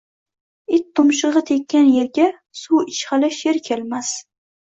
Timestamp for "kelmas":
3.69-4.13